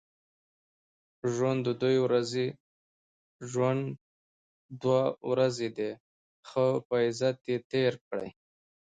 [1.33, 1.97] ژوند دوې
[5.31, 5.91] ورځي دئ؛
[6.49, 8.27] ښه په عزت ئې تېر کئ!